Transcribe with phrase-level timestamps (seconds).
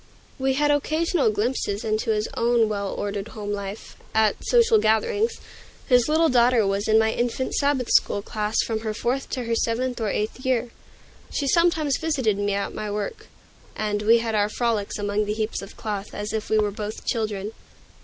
[0.39, 5.33] We had occasional glimpses into his own well ordered home life, at social gatherings.
[5.85, 9.53] His little daughter was in my infant Sabbath school class from her fourth to her
[9.53, 10.71] seventh or eighth year.
[11.29, 13.27] She sometimes visited me at my work,
[13.75, 17.05] and we had our frolics among the heaps of cloth, as if we were both
[17.05, 17.51] children.